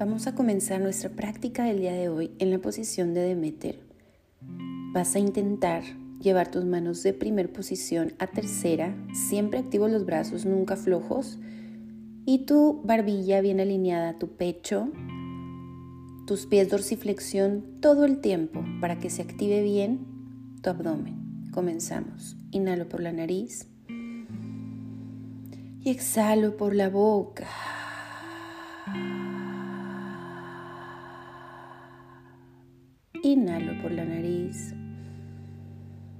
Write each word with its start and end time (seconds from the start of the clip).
Vamos 0.00 0.26
a 0.26 0.34
comenzar 0.34 0.80
nuestra 0.80 1.10
práctica 1.10 1.64
del 1.64 1.80
día 1.80 1.92
de 1.92 2.08
hoy 2.08 2.30
en 2.38 2.50
la 2.50 2.58
posición 2.58 3.12
de 3.12 3.20
Demeter. 3.20 3.80
Vas 4.94 5.14
a 5.14 5.18
intentar 5.18 5.82
llevar 6.22 6.50
tus 6.50 6.64
manos 6.64 7.02
de 7.02 7.12
primer 7.12 7.52
posición 7.52 8.14
a 8.18 8.26
tercera, 8.26 8.96
siempre 9.12 9.58
activos 9.58 9.90
los 9.90 10.06
brazos, 10.06 10.46
nunca 10.46 10.76
flojos, 10.76 11.38
y 12.24 12.46
tu 12.46 12.80
barbilla 12.82 13.42
bien 13.42 13.60
alineada 13.60 14.08
a 14.08 14.18
tu 14.18 14.28
pecho, 14.28 14.88
tus 16.26 16.46
pies 16.46 16.70
dorsiflexión 16.70 17.62
todo 17.82 18.06
el 18.06 18.22
tiempo 18.22 18.64
para 18.80 18.98
que 18.98 19.10
se 19.10 19.20
active 19.20 19.62
bien 19.62 20.06
tu 20.62 20.70
abdomen. 20.70 21.50
Comenzamos. 21.52 22.38
Inhalo 22.52 22.88
por 22.88 23.02
la 23.02 23.12
nariz 23.12 23.68
y 25.82 25.90
exhalo 25.90 26.56
por 26.56 26.74
la 26.74 26.88
boca. 26.88 27.46
Inhalo 33.30 33.80
por 33.80 33.92
la 33.92 34.04
nariz 34.04 34.74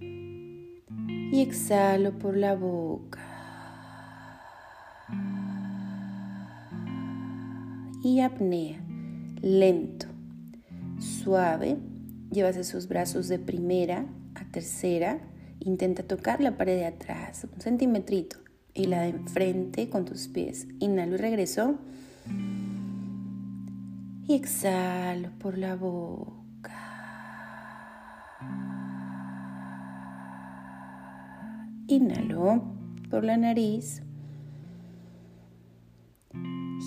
y 0.01 1.41
exhalo 1.41 2.17
por 2.21 2.37
la 2.37 2.55
boca. 2.55 3.19
Y 8.05 8.21
apnea, 8.21 8.81
lento, 9.43 10.07
suave. 11.01 11.79
Llevas 12.31 12.57
esos 12.57 12.87
brazos 12.87 13.27
de 13.27 13.41
primera 13.41 14.07
a 14.37 14.45
tercera. 14.53 15.19
Intenta 15.59 16.05
tocar 16.05 16.41
la 16.41 16.57
pared 16.57 16.77
de 16.77 16.87
atrás, 16.87 17.45
un 17.53 17.61
centímetrito, 17.61 18.37
y 18.73 18.87
la 18.87 19.03
de 19.03 19.09
enfrente 19.09 19.91
con 19.91 20.05
tus 20.05 20.29
pies. 20.29 20.69
Inhalo 20.79 21.17
y 21.17 21.19
regreso. 21.19 21.75
Y 24.29 24.35
exhalo 24.35 25.31
por 25.41 25.59
la 25.59 25.75
boca. 25.75 26.40
Inhalo 31.91 32.63
por 33.11 33.25
la 33.25 33.37
nariz 33.37 34.01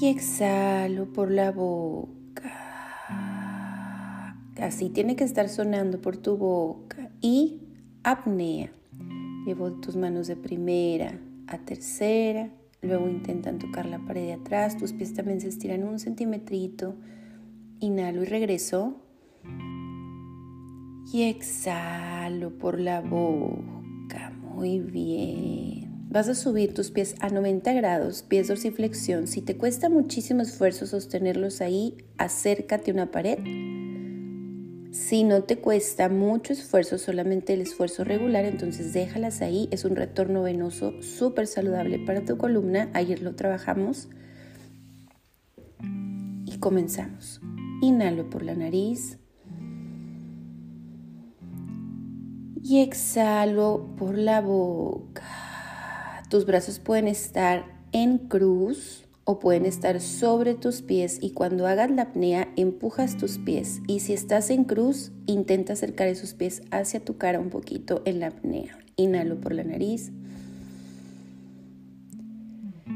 y 0.01 0.07
exhalo 0.07 1.11
por 1.11 1.29
la 1.29 1.51
boca. 1.51 2.09
Así 4.61 4.89
tiene 4.89 5.17
que 5.17 5.25
estar 5.25 5.49
sonando 5.49 5.99
por 5.99 6.15
tu 6.15 6.37
boca 6.37 7.11
y 7.19 7.63
apnea. 8.03 8.71
Llevo 9.45 9.73
tus 9.73 9.97
manos 9.97 10.27
de 10.27 10.37
primera 10.37 11.19
a 11.47 11.57
tercera, 11.57 12.49
luego 12.81 13.09
intentan 13.09 13.59
tocar 13.59 13.85
la 13.85 13.99
pared 13.99 14.27
de 14.27 14.33
atrás, 14.35 14.77
tus 14.77 14.93
pies 14.93 15.13
también 15.13 15.41
se 15.41 15.49
estiran 15.49 15.83
un 15.83 15.99
centímetrito. 15.99 16.95
Inhalo 17.81 18.23
y 18.23 18.25
regreso. 18.25 19.01
Y 21.11 21.23
exhalo 21.23 22.57
por 22.57 22.79
la 22.79 23.01
boca. 23.01 23.72
Muy 24.53 24.79
bien. 24.79 26.07
Vas 26.09 26.29
a 26.29 26.35
subir 26.35 26.75
tus 26.75 26.91
pies 26.91 27.15
a 27.21 27.29
90 27.29 27.73
grados, 27.73 28.21
pies 28.21 28.47
dorsiflexión. 28.47 29.27
Si 29.27 29.41
te 29.41 29.57
cuesta 29.57 29.89
muchísimo 29.89 30.43
esfuerzo 30.43 30.85
sostenerlos 30.85 31.59
ahí, 31.59 31.97
acércate 32.19 32.91
a 32.91 32.93
una 32.93 33.09
pared. 33.09 33.39
Si 34.91 35.23
no 35.23 35.41
te 35.43 35.57
cuesta 35.57 36.07
mucho 36.09 36.53
esfuerzo, 36.53 36.99
solamente 36.99 37.53
el 37.53 37.61
esfuerzo 37.61 38.03
regular, 38.03 38.45
entonces 38.45 38.93
déjalas 38.93 39.41
ahí. 39.41 39.67
Es 39.71 39.85
un 39.85 39.95
retorno 39.95 40.43
venoso 40.43 41.01
súper 41.01 41.47
saludable 41.47 41.97
para 41.97 42.23
tu 42.23 42.38
columna. 42.38 42.91
Ayer 42.93 43.23
lo 43.23 43.33
trabajamos. 43.33 44.07
Y 46.45 46.59
comenzamos. 46.59 47.41
Inhalo 47.81 48.29
por 48.29 48.43
la 48.43 48.53
nariz. 48.53 49.17
Y 52.63 52.79
exhalo 52.79 53.90
por 53.97 54.18
la 54.18 54.41
boca. 54.41 55.24
Tus 56.29 56.46
brazos 56.46 56.79
pueden 56.79 57.07
estar 57.07 57.66
en 57.91 58.18
cruz 58.18 59.03
o 59.25 59.40
pueden 59.40 59.66
estar 59.66 60.00
sobre 60.01 60.56
tus 60.56 60.81
pies 60.81 61.18
y 61.22 61.31
cuando 61.31 61.68
hagas 61.68 61.91
la 61.91 62.03
apnea 62.03 62.50
empujas 62.56 63.18
tus 63.18 63.38
pies 63.38 63.81
y 63.88 64.00
si 64.00 64.13
estás 64.13 64.50
en 64.50 64.63
cruz 64.63 65.12
intenta 65.25 65.73
acercar 65.73 66.07
esos 66.07 66.34
pies 66.34 66.63
hacia 66.72 67.03
tu 67.03 67.18
cara 67.18 67.40
un 67.40 67.50
poquito 67.50 68.02
en 68.06 68.19
la 68.19 68.28
apnea. 68.28 68.78
Inhalo 68.96 69.40
por 69.40 69.53
la 69.53 69.63
nariz 69.63 70.12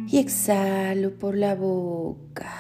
y 0.09 0.17
exhalo 0.17 1.17
por 1.17 1.35
la 1.35 1.55
boca. 1.55 2.51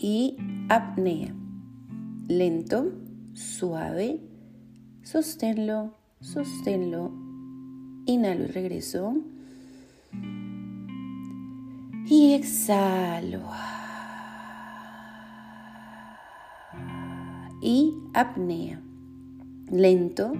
Y 0.00 0.36
apnea 0.68 1.34
lento, 2.28 2.92
suave. 3.34 4.20
Sosténlo, 5.02 5.94
sosténlo. 6.20 7.12
Inhalo 8.06 8.44
y 8.44 8.48
regreso. 8.48 9.16
Y 12.06 12.34
exhalo. 12.34 13.40
Y 17.62 17.94
apnea. 18.12 18.80
Lento, 19.70 20.32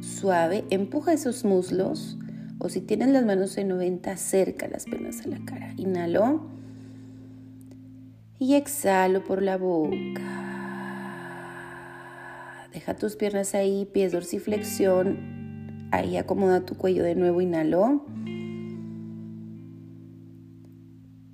suave. 0.00 0.64
Empuja 0.70 1.12
esos 1.12 1.44
muslos. 1.44 2.18
O 2.58 2.68
si 2.68 2.80
tienes 2.80 3.08
las 3.08 3.24
manos 3.24 3.56
en 3.58 3.68
90, 3.68 4.12
acerca 4.12 4.68
las 4.68 4.84
piernas 4.84 5.22
a 5.24 5.28
la 5.28 5.44
cara. 5.44 5.74
Inhalo. 5.76 6.46
Y 8.38 8.54
exhalo 8.54 9.24
por 9.24 9.42
la 9.42 9.56
boca. 9.56 10.51
Deja 12.72 12.96
tus 12.96 13.16
piernas 13.16 13.54
ahí, 13.54 13.84
pies 13.92 14.12
dorsiflexión. 14.12 15.88
Ahí 15.90 16.16
acomoda 16.16 16.64
tu 16.64 16.74
cuello 16.74 17.04
de 17.04 17.14
nuevo, 17.14 17.42
inhalo. 17.42 18.06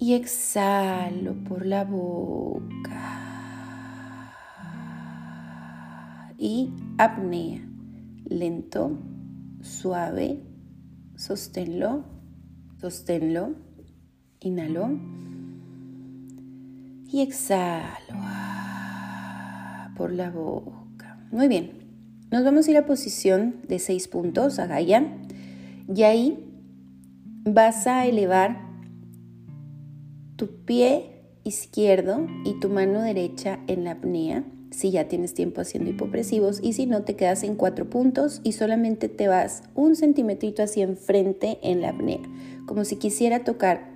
Y 0.00 0.14
exhalo 0.14 1.34
por 1.44 1.64
la 1.64 1.84
boca. 1.84 2.64
Y 6.38 6.72
apnea. 6.98 7.64
Lento, 8.24 8.98
suave. 9.60 10.42
Sosténlo, 11.14 12.04
sosténlo. 12.80 13.54
Inhalo. 14.40 14.90
Y 17.12 17.20
exhalo 17.20 18.18
por 19.96 20.12
la 20.12 20.30
boca. 20.30 20.87
Muy 21.30 21.46
bien, 21.46 21.72
nos 22.30 22.42
vamos 22.42 22.66
a 22.66 22.70
ir 22.70 22.76
a 22.78 22.86
posición 22.86 23.56
de 23.68 23.78
seis 23.78 24.08
puntos, 24.08 24.58
a 24.58 24.66
Gaia, 24.66 25.14
y 25.94 26.02
ahí 26.04 26.38
vas 27.44 27.86
a 27.86 28.06
elevar 28.06 28.60
tu 30.36 30.64
pie 30.64 31.20
izquierdo 31.44 32.26
y 32.46 32.58
tu 32.60 32.70
mano 32.70 33.02
derecha 33.02 33.58
en 33.66 33.84
la 33.84 33.92
apnea, 33.92 34.44
si 34.70 34.90
ya 34.90 35.08
tienes 35.08 35.34
tiempo 35.34 35.60
haciendo 35.60 35.90
hipopresivos, 35.90 36.60
y 36.62 36.72
si 36.72 36.86
no, 36.86 37.02
te 37.02 37.14
quedas 37.14 37.42
en 37.42 37.56
cuatro 37.56 37.90
puntos 37.90 38.40
y 38.42 38.52
solamente 38.52 39.10
te 39.10 39.28
vas 39.28 39.64
un 39.74 39.96
centímetrito 39.96 40.62
hacia 40.62 40.84
enfrente 40.84 41.58
en 41.62 41.82
la 41.82 41.90
apnea, 41.90 42.20
como 42.66 42.86
si 42.86 42.96
quisiera 42.96 43.44
tocar 43.44 43.90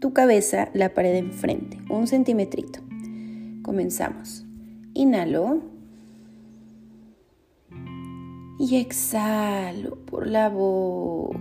tu 0.00 0.12
cabeza 0.12 0.68
la 0.74 0.92
pared 0.92 1.14
enfrente, 1.14 1.78
un 1.88 2.06
centímetrito. 2.06 2.80
Comenzamos. 3.62 4.44
Inhalo 4.92 5.73
y 8.58 8.76
exhalo 8.76 9.96
por 10.06 10.26
la 10.26 10.48
boca. 10.48 11.40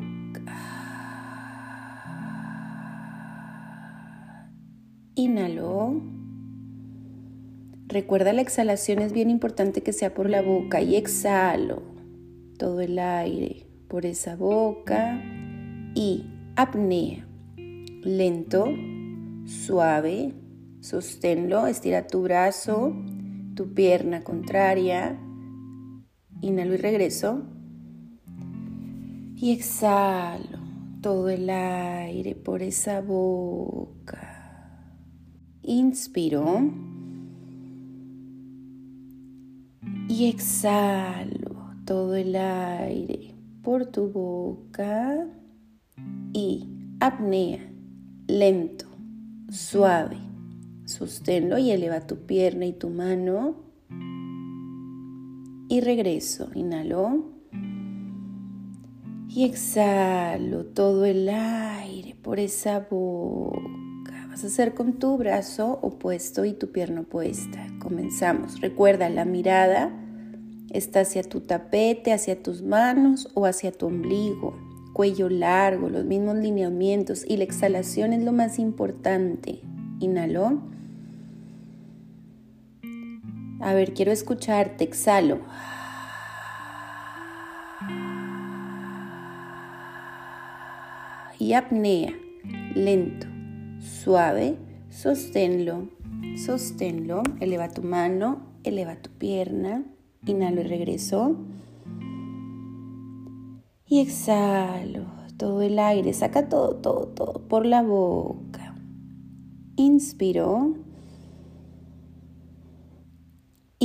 Inhalo. 5.15 6.01
Recuerda 7.87 8.33
la 8.33 8.41
exhalación 8.41 8.99
es 8.99 9.13
bien 9.13 9.29
importante 9.29 9.83
que 9.83 9.93
sea 9.93 10.13
por 10.13 10.29
la 10.29 10.41
boca 10.41 10.81
y 10.81 10.95
exhalo 10.95 11.83
todo 12.57 12.81
el 12.81 12.97
aire 12.97 13.67
por 13.87 14.05
esa 14.05 14.35
boca 14.35 15.21
y 15.93 16.25
apnea. 16.55 17.27
Lento, 18.01 18.65
suave, 19.45 20.33
sosténlo, 20.79 21.67
estira 21.67 22.07
tu 22.07 22.23
brazo, 22.23 22.95
tu 23.53 23.73
pierna 23.75 24.23
contraria 24.23 25.19
Inhalo 26.43 26.73
y 26.73 26.77
regreso. 26.77 27.41
Y 29.37 29.53
exhalo 29.53 30.59
todo 31.01 31.29
el 31.29 31.49
aire 31.49 32.35
por 32.35 32.61
esa 32.61 32.99
boca. 32.99 34.83
Inspiro. 35.61 36.69
Y 40.09 40.25
exhalo 40.25 41.75
todo 41.85 42.13
el 42.15 42.35
aire 42.35 43.35
por 43.61 43.85
tu 43.85 44.09
boca. 44.09 45.25
Y 46.33 46.67
apnea. 46.99 47.71
lento, 48.27 48.87
suave. 49.49 50.17
Sosténlo 50.83 51.57
y 51.57 51.71
eleva 51.71 52.05
tu 52.05 52.25
pierna 52.25 52.65
y 52.65 52.73
tu 52.73 52.89
mano. 52.89 53.62
Y 55.73 55.81
regreso. 55.81 56.49
Inhalo. 56.53 57.23
Y 59.27 59.43
exhalo 59.43 60.65
todo 60.65 61.03
el 61.05 61.27
aire 61.27 62.15
por 62.21 62.39
esa 62.39 62.81
boca. 62.91 64.27
Vas 64.29 64.43
a 64.43 64.47
hacer 64.47 64.75
con 64.75 64.99
tu 64.99 65.17
brazo 65.17 65.79
opuesto 65.81 66.45
y 66.45 66.53
tu 66.53 66.71
pierna 66.71 67.01
opuesta. 67.01 67.65
Comenzamos. 67.79 68.61
Recuerda, 68.61 69.09
la 69.09 69.25
mirada 69.25 69.91
está 70.69 70.99
hacia 70.99 71.23
tu 71.23 71.41
tapete, 71.41 72.13
hacia 72.13 72.43
tus 72.43 72.61
manos 72.61 73.31
o 73.33 73.47
hacia 73.47 73.71
tu 73.71 73.87
ombligo. 73.87 74.55
Cuello 74.93 75.27
largo, 75.27 75.89
los 75.89 76.05
mismos 76.05 76.35
lineamientos 76.35 77.25
y 77.27 77.37
la 77.37 77.45
exhalación 77.45 78.13
es 78.13 78.23
lo 78.23 78.31
más 78.31 78.59
importante. 78.59 79.61
Inhalo. 79.99 80.61
A 83.63 83.73
ver, 83.73 83.93
quiero 83.93 84.11
escucharte. 84.11 84.83
Exhalo. 84.83 85.39
y 91.43 91.53
apnea, 91.53 92.13
lento, 92.73 93.27
suave, 93.81 94.57
sosténlo, 94.89 95.89
sosténlo, 96.37 97.21
eleva 97.41 97.67
tu 97.67 97.81
mano, 97.81 98.43
eleva 98.63 98.95
tu 98.95 99.09
pierna, 99.09 99.83
inhalo 100.25 100.61
y 100.61 100.63
regreso. 100.63 101.35
Y 103.85 103.99
exhalo 103.99 105.05
todo 105.35 105.61
el 105.61 105.79
aire, 105.79 106.13
saca 106.13 106.47
todo, 106.47 106.77
todo, 106.77 107.07
todo 107.07 107.41
por 107.49 107.65
la 107.65 107.81
boca. 107.81 108.75
Inspiro. 109.75 110.77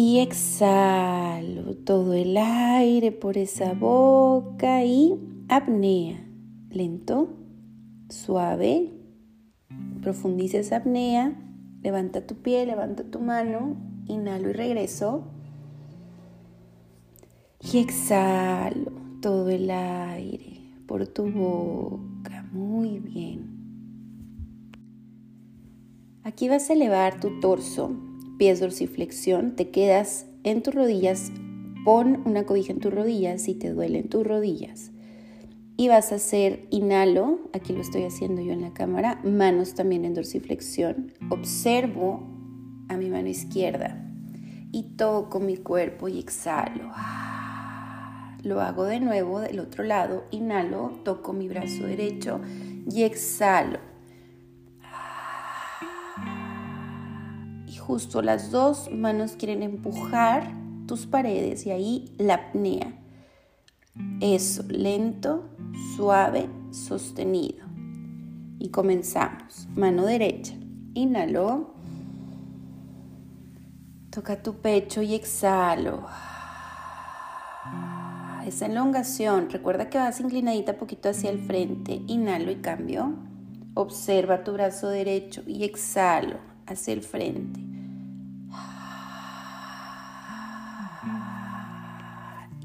Y 0.00 0.20
exhalo 0.20 1.74
todo 1.74 2.14
el 2.14 2.36
aire 2.36 3.10
por 3.10 3.36
esa 3.36 3.72
boca 3.72 4.84
y 4.84 5.18
apnea. 5.48 6.24
Lento, 6.70 7.30
suave, 8.08 8.92
profundiza 10.00 10.58
esa 10.58 10.76
apnea, 10.76 11.36
levanta 11.82 12.28
tu 12.28 12.36
pie, 12.36 12.64
levanta 12.64 13.02
tu 13.10 13.18
mano, 13.18 13.76
inhalo 14.06 14.50
y 14.50 14.52
regreso. 14.52 15.24
Y 17.60 17.78
exhalo 17.78 18.92
todo 19.20 19.48
el 19.48 19.68
aire 19.68 20.60
por 20.86 21.08
tu 21.08 21.28
boca, 21.28 22.44
muy 22.52 23.00
bien. 23.00 23.48
Aquí 26.22 26.48
vas 26.48 26.70
a 26.70 26.74
elevar 26.74 27.18
tu 27.18 27.40
torso, 27.40 28.07
pies 28.38 28.61
dorsiflexión, 28.61 29.56
te 29.56 29.70
quedas 29.70 30.26
en 30.44 30.62
tus 30.62 30.75
rodillas, 30.75 31.32
pon 31.85 32.23
una 32.25 32.44
cobija 32.44 32.73
en 32.73 32.81
tus 32.81 32.94
rodillas 32.94 33.43
si 33.43 33.55
te 33.55 33.70
duelen 33.70 34.08
tus 34.08 34.26
rodillas 34.26 34.93
y 35.79 35.87
vas 35.87 36.11
a 36.11 36.17
hacer 36.17 36.67
inhalo, 36.70 37.38
aquí 37.52 37.73
lo 37.73 37.81
estoy 37.81 38.02
haciendo 38.02 38.43
yo 38.43 38.52
en 38.52 38.62
la 38.62 38.75
cámara, 38.75 39.20
manos 39.23 39.75
también 39.75 40.05
en 40.05 40.12
dorsiflexión. 40.12 41.12
Observo 41.31 42.26
a 42.88 42.96
mi 42.96 43.08
mano 43.08 43.29
izquierda 43.29 44.05
y 44.73 44.96
toco 44.96 45.38
mi 45.38 45.56
cuerpo 45.56 46.08
y 46.08 46.19
exhalo. 46.19 46.91
Lo 48.43 48.61
hago 48.61 48.84
de 48.87 48.99
nuevo 48.99 49.38
del 49.38 49.61
otro 49.61 49.84
lado, 49.84 50.25
inhalo, 50.32 51.00
toco 51.05 51.32
mi 51.32 51.49
brazo 51.49 51.87
derecho 51.87 52.41
y 52.91 53.05
exhalo. 53.05 53.79
Justo 57.88 58.20
las 58.20 58.50
dos 58.50 58.90
manos 58.93 59.32
quieren 59.32 59.62
empujar 59.62 60.52
tus 60.87 61.06
paredes 61.06 61.64
y 61.64 61.70
ahí 61.70 62.14
la 62.19 62.35
apnea. 62.35 62.93
Eso, 64.20 64.62
lento, 64.69 65.49
suave, 65.96 66.50
sostenido. 66.70 67.64
Y 68.58 68.69
comenzamos. 68.69 69.69
Mano 69.75 70.05
derecha. 70.05 70.52
Inhalo. 70.93 71.70
Toca 74.11 74.43
tu 74.43 74.56
pecho 74.56 75.00
y 75.00 75.14
exhalo. 75.14 76.06
Esa 78.46 78.67
elongación. 78.67 79.49
Recuerda 79.49 79.88
que 79.88 79.96
vas 79.96 80.20
inclinadita 80.20 80.76
poquito 80.76 81.08
hacia 81.08 81.31
el 81.31 81.38
frente. 81.38 82.02
Inhalo 82.06 82.50
y 82.50 82.56
cambio. 82.56 83.14
Observa 83.73 84.44
tu 84.44 84.52
brazo 84.52 84.91
derecho 84.91 85.43
y 85.46 85.64
exhalo 85.64 86.37
hacia 86.67 86.93
el 86.93 87.00
frente. 87.00 87.68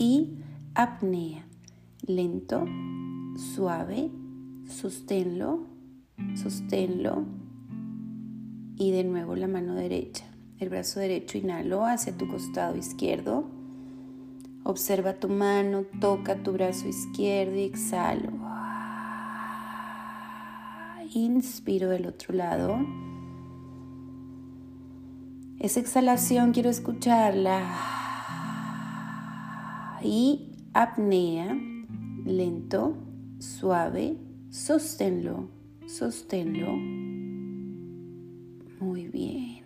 Y 0.05 0.35
apnea. 0.75 1.45
Lento, 2.05 2.65
suave, 3.55 4.11
sosténlo, 4.67 5.61
sosténlo 6.35 7.23
y 8.75 8.91
de 8.91 9.05
nuevo 9.05 9.37
la 9.37 9.47
mano 9.47 9.75
derecha. 9.75 10.25
El 10.59 10.67
brazo 10.67 10.99
derecho 10.99 11.37
inhalo 11.37 11.85
hacia 11.85 12.17
tu 12.17 12.27
costado 12.27 12.75
izquierdo. 12.75 13.45
Observa 14.65 15.13
tu 15.13 15.29
mano, 15.29 15.85
toca 16.01 16.35
tu 16.35 16.51
brazo 16.51 16.89
izquierdo 16.89 17.55
y 17.55 17.63
exhalo. 17.63 18.29
Inspiro 21.13 21.87
del 21.87 22.07
otro 22.07 22.33
lado. 22.33 22.75
Esa 25.59 25.79
exhalación 25.79 26.51
quiero 26.51 26.69
escucharla. 26.69 28.02
Y 30.03 30.51
apnea 30.73 31.57
lento, 32.25 32.97
suave, 33.39 34.17
sosténlo, 34.49 35.47
sosténlo. 35.87 36.73
Muy 38.79 39.07
bien. 39.07 39.63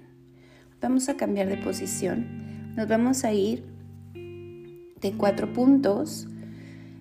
Vamos 0.80 1.10
a 1.10 1.18
cambiar 1.18 1.48
de 1.48 1.58
posición. 1.58 2.76
Nos 2.76 2.88
vamos 2.88 3.24
a 3.24 3.34
ir 3.34 3.64
de 4.14 5.14
cuatro 5.14 5.52
puntos, 5.54 6.28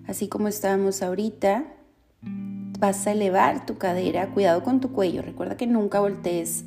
así 0.07 0.27
como 0.27 0.47
estábamos 0.47 1.03
ahorita. 1.03 1.65
Vas 2.79 3.05
a 3.07 3.11
elevar 3.11 3.65
tu 3.65 3.77
cadera, 3.77 4.33
cuidado 4.33 4.63
con 4.63 4.79
tu 4.79 4.91
cuello. 4.91 5.21
Recuerda 5.21 5.57
que 5.57 5.67
nunca 5.67 5.99
voltees 5.99 6.65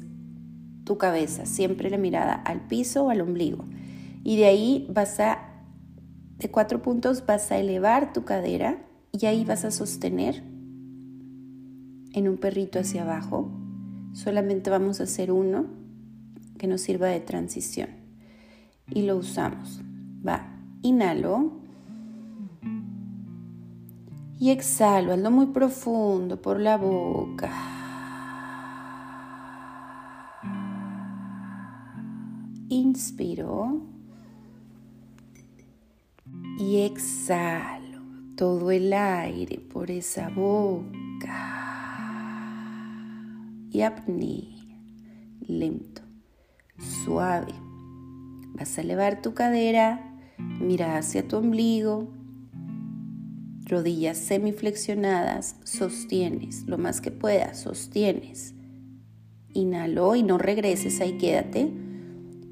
tu 0.84 0.98
cabeza, 0.98 1.46
siempre 1.46 1.90
la 1.90 1.98
mirada 1.98 2.34
al 2.34 2.60
piso 2.66 3.04
o 3.04 3.10
al 3.10 3.20
ombligo. 3.20 3.64
Y 4.22 4.36
de 4.36 4.46
ahí 4.46 4.86
vas 4.90 5.18
a 5.20 5.49
de 6.40 6.50
cuatro 6.50 6.80
puntos 6.80 7.26
vas 7.26 7.52
a 7.52 7.58
elevar 7.58 8.14
tu 8.14 8.24
cadera 8.24 8.82
y 9.12 9.26
ahí 9.26 9.44
vas 9.44 9.66
a 9.66 9.70
sostener 9.70 10.42
en 12.12 12.28
un 12.28 12.38
perrito 12.38 12.78
hacia 12.78 13.02
abajo. 13.02 13.50
Solamente 14.14 14.70
vamos 14.70 15.00
a 15.00 15.02
hacer 15.02 15.30
uno 15.30 15.66
que 16.56 16.66
nos 16.66 16.80
sirva 16.80 17.08
de 17.08 17.20
transición. 17.20 17.90
Y 18.88 19.02
lo 19.02 19.16
usamos. 19.16 19.82
Va, 20.26 20.48
inhalo. 20.80 21.60
Y 24.38 24.50
exhalo, 24.50 25.12
hazlo 25.12 25.30
muy 25.30 25.46
profundo 25.46 26.40
por 26.40 26.58
la 26.58 26.78
boca. 26.78 27.52
Inspiro 32.70 33.99
y 36.58 36.80
exhalo 36.80 38.02
todo 38.36 38.70
el 38.70 38.92
aire 38.92 39.58
por 39.58 39.90
esa 39.90 40.28
boca 40.28 41.60
y 43.70 43.82
apnea 43.82 44.60
lento, 45.46 46.02
suave. 47.04 47.52
Vas 48.54 48.78
a 48.78 48.80
elevar 48.80 49.22
tu 49.22 49.34
cadera, 49.34 50.18
mira 50.38 50.96
hacia 50.96 51.26
tu 51.26 51.36
ombligo, 51.36 52.12
rodillas 53.66 54.18
semiflexionadas, 54.18 55.56
sostienes 55.64 56.64
lo 56.66 56.78
más 56.78 57.00
que 57.00 57.10
puedas, 57.10 57.60
sostienes. 57.60 58.54
Inhalo 59.52 60.14
y 60.14 60.22
no 60.22 60.38
regreses, 60.38 61.00
ahí 61.00 61.18
quédate. 61.18 61.72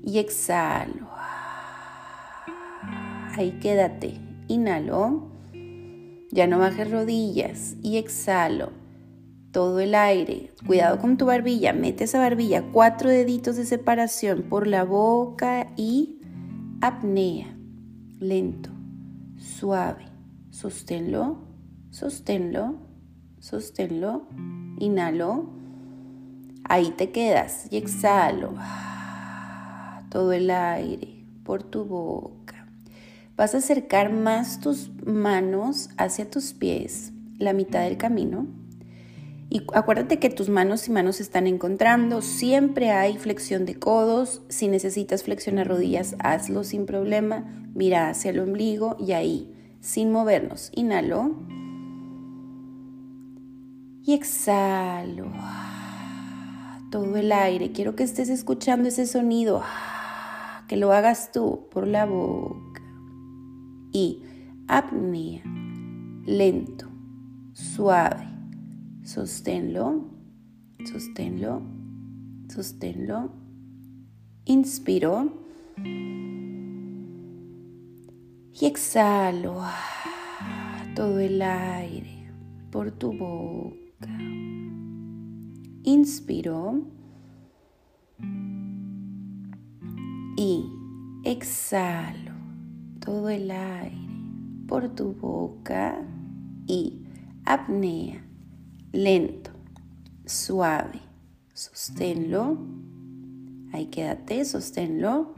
Y 0.05 0.19
exhalo 0.19 1.08
ahí 3.39 3.53
quédate. 3.61 4.21
Inhalo. 4.49 5.29
Ya 6.31 6.47
no 6.47 6.59
bajes 6.59 6.91
rodillas 6.91 7.77
y 7.83 7.97
exhalo. 7.97 8.71
Todo 9.53 9.81
el 9.81 9.95
aire. 9.95 10.53
Cuidado 10.67 10.99
con 10.99 11.17
tu 11.17 11.27
barbilla. 11.27 11.73
Mete 11.73 12.05
esa 12.05 12.19
barbilla. 12.19 12.71
Cuatro 12.73 13.09
deditos 13.09 13.57
de 13.57 13.65
separación 13.65 14.43
por 14.43 14.67
la 14.67 14.85
boca 14.85 15.69
y 15.77 16.21
apnea. 16.81 17.57
Lento. 18.21 18.71
Suave. 19.37 20.07
Sosténlo. 20.51 21.39
Sosténlo. 21.91 22.77
Sosténlo. 23.39 24.29
Inhalo. 24.79 25.51
Ahí 26.65 26.91
te 26.91 27.11
quedas 27.11 27.67
y 27.71 27.79
exhalo 27.79 28.53
todo 30.11 30.33
el 30.33 30.51
aire 30.51 31.25
por 31.45 31.63
tu 31.63 31.85
boca. 31.85 32.38
Vas 33.39 33.55
a 33.55 33.59
acercar 33.59 34.13
más 34.13 34.59
tus 34.59 34.91
manos 35.07 35.91
hacia 35.97 36.29
tus 36.29 36.55
pies, 36.55 37.13
la 37.39 37.53
mitad 37.53 37.85
del 37.85 37.97
camino. 37.97 38.49
Y 39.49 39.63
acuérdate 39.75 40.19
que 40.19 40.29
tus 40.29 40.49
manos 40.49 40.89
y 40.89 40.91
manos 40.91 41.17
se 41.17 41.23
están 41.23 41.47
encontrando. 41.47 42.21
Siempre 42.21 42.91
hay 42.91 43.17
flexión 43.17 43.65
de 43.65 43.79
codos. 43.79 44.43
Si 44.49 44.67
necesitas 44.67 45.23
flexionar 45.23 45.69
rodillas, 45.69 46.17
hazlo 46.19 46.65
sin 46.65 46.85
problema. 46.85 47.45
Mira 47.75 48.09
hacia 48.09 48.33
el 48.33 48.41
ombligo 48.41 48.97
y 48.99 49.13
ahí, 49.13 49.55
sin 49.81 50.11
movernos. 50.11 50.73
Inhalo. 50.75 51.37
Y 54.03 54.15
exhalo. 54.15 55.31
Todo 56.91 57.17
el 57.17 57.31
aire. 57.31 57.71
Quiero 57.71 57.95
que 57.95 58.03
estés 58.03 58.31
escuchando 58.31 58.89
ese 58.89 59.07
sonido 59.07 59.63
que 60.67 60.77
lo 60.77 60.93
hagas 60.93 61.31
tú 61.31 61.69
por 61.71 61.87
la 61.87 62.05
boca. 62.05 62.68
Apnea, 64.69 65.43
lento, 66.27 66.87
suave. 67.53 68.27
Sosténlo, 69.03 69.87
sosténlo, 70.85 71.63
sosténlo. 72.49 73.31
Inspiro. 74.45 75.33
Y 78.61 78.67
exhalo 78.67 79.63
todo 80.95 81.19
el 81.21 81.41
aire 81.41 82.31
por 82.71 82.91
tu 82.91 83.13
boca. 83.13 84.19
Inspiro. 85.85 86.99
y 90.39 90.71
exhalo 91.25 92.38
todo 93.01 93.29
el 93.29 93.51
aire 93.51 93.97
por 94.67 94.89
tu 94.95 95.13
boca 95.13 95.99
y 96.67 97.03
apnea, 97.45 98.25
lento, 98.93 99.51
suave. 100.27 101.01
Sosténlo. 101.55 102.59
Ahí 103.73 103.87
quédate, 103.87 104.45
sosténlo. 104.45 105.35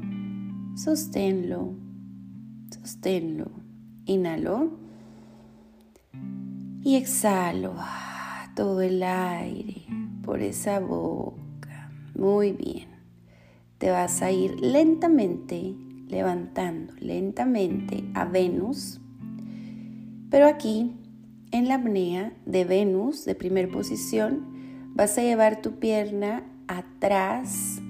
Sosténlo. 0.75 1.75
Sosténlo. 2.71 3.51
Inhalo. 4.07 4.79
Y 6.83 6.97
exhalo 6.97 7.75
ah, 7.77 8.53
todo 8.55 8.81
el 8.81 9.03
aire 9.03 9.87
por 10.23 10.41
esa 10.41 10.81
boca. 10.81 11.91
Muy 12.15 12.53
bien 12.53 12.91
te 13.81 13.91
vas 13.91 14.21
a 14.21 14.31
ir 14.31 14.61
lentamente 14.61 15.75
levantando 16.11 16.93
lentamente 16.99 18.05
a 18.15 18.25
Venus. 18.25 19.01
Pero 20.31 20.47
aquí, 20.47 20.93
en 21.51 21.69
la 21.69 21.77
apnea 21.77 22.33
de 22.47 22.65
Venus, 22.65 23.25
de 23.25 23.35
primer 23.35 23.71
posición, 23.71 24.93
vas 24.95 25.17
a 25.19 25.23
llevar 25.23 25.63
tu 25.63 25.79
pierna 25.79 26.45
atrás, 26.69 27.81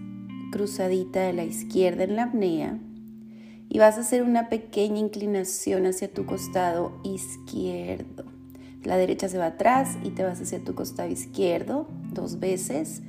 cruzadita 0.53 1.21
de 1.21 1.33
la 1.33 1.45
izquierda 1.45 2.05
en 2.05 2.17
la 2.17 2.25
apnea, 2.25 2.79
y 3.69 3.79
vas 3.79 3.99
a 3.99 4.01
hacer 4.01 4.23
una 4.23 4.49
pequeña 4.49 4.99
inclinación 4.99 5.87
hacia 5.87 6.13
tu 6.13 6.27
costado 6.27 7.01
izquierdo. 7.05 8.25
La 8.83 8.97
derecha 8.97 9.29
se 9.29 9.39
va 9.39 9.47
atrás 9.47 9.99
y 10.03 10.11
te 10.11 10.25
vas 10.25 10.41
hacia 10.41 10.65
tu 10.65 10.75
costado 10.75 11.11
izquierdo 11.11 11.87
dos 12.13 12.41
veces, 12.41 13.03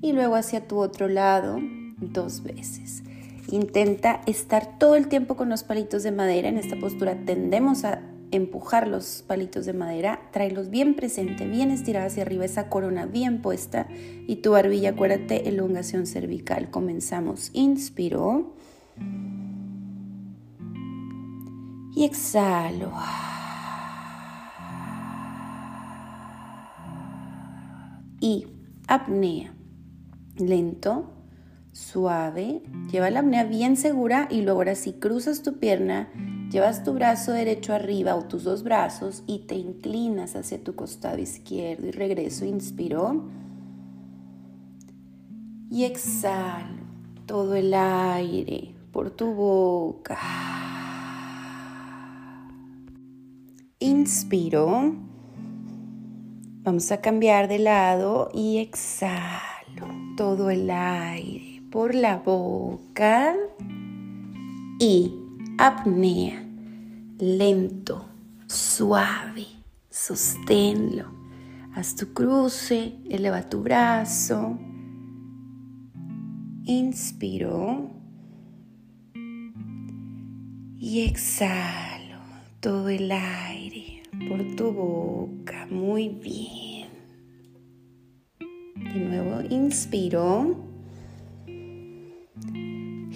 y 0.00 0.12
luego 0.12 0.36
hacia 0.36 0.66
tu 0.66 0.78
otro 0.78 1.08
lado 1.08 1.58
dos 2.00 2.42
veces. 2.42 3.02
Intenta 3.50 4.20
estar 4.26 4.78
todo 4.78 4.94
el 4.94 5.08
tiempo 5.08 5.34
con 5.34 5.48
los 5.48 5.62
palitos 5.62 6.02
de 6.02 6.12
madera. 6.12 6.48
En 6.48 6.58
esta 6.58 6.76
postura 6.76 7.16
tendemos 7.24 7.84
a 7.84 8.02
empujar 8.30 8.86
los 8.86 9.24
palitos 9.26 9.64
de 9.64 9.72
madera, 9.72 10.20
tráelos 10.32 10.68
bien 10.68 10.94
presente, 10.94 11.46
bien 11.46 11.70
estirada 11.70 12.06
hacia 12.06 12.24
arriba, 12.24 12.44
esa 12.44 12.68
corona 12.68 13.06
bien 13.06 13.40
puesta 13.40 13.88
y 14.26 14.36
tu 14.36 14.50
barbilla, 14.50 14.90
acuérdate, 14.90 15.48
elongación 15.48 16.06
cervical. 16.06 16.70
Comenzamos. 16.70 17.50
Inspiro. 17.54 18.52
Y 21.94 22.04
exhalo. 22.04 22.92
Y 28.20 28.46
apnea. 28.86 29.54
Lento 30.36 31.17
suave, 31.72 32.62
lleva 32.90 33.10
la 33.10 33.20
apnea 33.20 33.44
bien 33.44 33.76
segura 33.76 34.28
y 34.30 34.42
luego 34.42 34.60
ahora 34.60 34.74
si 34.74 34.94
cruzas 34.94 35.42
tu 35.42 35.58
pierna, 35.58 36.08
llevas 36.50 36.82
tu 36.82 36.92
brazo 36.92 37.32
derecho 37.32 37.72
arriba 37.72 38.16
o 38.16 38.24
tus 38.24 38.44
dos 38.44 38.62
brazos 38.62 39.22
y 39.26 39.40
te 39.40 39.54
inclinas 39.54 40.36
hacia 40.36 40.62
tu 40.62 40.74
costado 40.74 41.18
izquierdo 41.18 41.86
y 41.86 41.90
regreso, 41.90 42.44
inspiro 42.44 43.28
y 45.70 45.84
exhalo 45.84 46.82
todo 47.26 47.54
el 47.54 47.74
aire 47.74 48.74
por 48.90 49.10
tu 49.10 49.32
boca. 49.34 50.18
Inspiro. 53.80 54.96
Vamos 56.62 56.90
a 56.90 57.00
cambiar 57.00 57.48
de 57.48 57.58
lado 57.60 58.30
y 58.34 58.58
exhalo 58.58 59.86
todo 60.16 60.50
el 60.50 60.68
aire 60.70 61.47
por 61.70 61.94
la 61.94 62.16
boca 62.16 63.34
y 64.78 65.12
apnea, 65.58 66.46
lento, 67.18 68.06
suave, 68.46 69.46
sosténlo. 69.90 71.06
Haz 71.74 71.94
tu 71.94 72.12
cruce, 72.12 72.94
eleva 73.08 73.42
tu 73.42 73.62
brazo. 73.62 74.58
Inspiro 76.64 77.90
y 80.78 81.04
exhalo 81.06 82.18
todo 82.60 82.88
el 82.88 83.10
aire 83.10 84.02
por 84.28 84.56
tu 84.56 84.72
boca. 84.72 85.66
Muy 85.70 86.08
bien. 86.08 86.88
De 88.74 89.00
nuevo, 89.00 89.42
inspiro. 89.50 90.67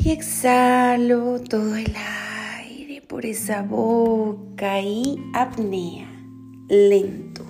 Y 0.04 0.10
exhalo 0.10 1.38
todo 1.38 1.76
el 1.76 1.94
aire 2.58 3.02
por 3.02 3.24
esa 3.24 3.62
boca 3.62 4.80
y 4.80 5.16
apnea. 5.32 6.08
Lento, 6.68 7.44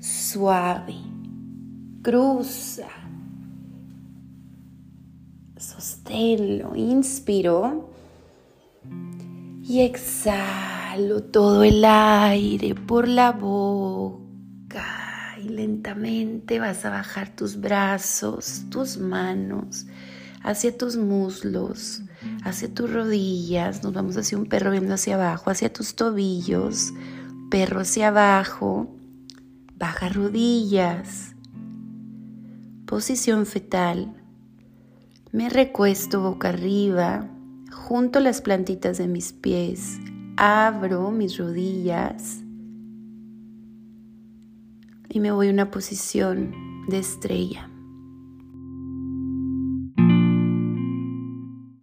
suave. 0.00 0.96
Cruza. 2.02 2.88
Sosténlo. 5.56 6.74
Inspiro. 6.74 7.90
Y 9.62 9.82
exhalo 9.82 11.22
todo 11.22 11.62
el 11.62 11.84
aire 11.84 12.74
por 12.74 13.06
la 13.06 13.30
boca. 13.30 14.26
Y 15.40 15.48
lentamente 15.50 16.58
vas 16.58 16.84
a 16.84 16.90
bajar 16.90 17.36
tus 17.36 17.60
brazos, 17.60 18.64
tus 18.68 18.98
manos 18.98 19.86
hacia 20.48 20.74
tus 20.74 20.96
muslos, 20.96 22.00
hacia 22.42 22.72
tus 22.72 22.90
rodillas, 22.90 23.82
nos 23.82 23.92
vamos 23.92 24.16
hacia 24.16 24.38
un 24.38 24.46
perro 24.46 24.70
viendo 24.70 24.94
hacia 24.94 25.16
abajo, 25.16 25.50
hacia 25.50 25.70
tus 25.70 25.94
tobillos, 25.94 26.94
perro 27.50 27.80
hacia 27.80 28.08
abajo, 28.08 28.88
baja 29.76 30.08
rodillas, 30.08 31.34
posición 32.86 33.44
fetal, 33.44 34.14
me 35.32 35.50
recuesto 35.50 36.22
boca 36.22 36.48
arriba, 36.48 37.28
junto 37.70 38.18
las 38.18 38.40
plantitas 38.40 38.96
de 38.96 39.06
mis 39.06 39.34
pies, 39.34 39.98
abro 40.38 41.10
mis 41.10 41.36
rodillas 41.36 42.38
y 45.10 45.20
me 45.20 45.30
voy 45.30 45.48
a 45.48 45.52
una 45.52 45.70
posición 45.70 46.86
de 46.88 47.00
estrella. 47.00 47.67